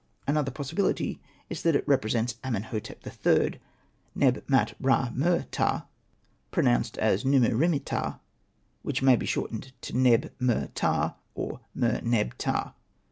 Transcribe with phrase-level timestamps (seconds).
[0.25, 3.59] Another possi bility is that it represents Amenhotep III.,
[4.15, 4.43] Neb.
[4.47, 5.11] maat.ra.
[5.13, 5.43] mer.
[5.51, 5.85] ptah,
[6.49, 8.19] pronounced as Nimu rimiptah,
[8.81, 10.31] which might be shortened to Neb.
[10.39, 10.69] mer.
[10.73, 12.01] ptah or Mer.
[12.03, 12.33] neb.
[12.39, 12.73] ptah.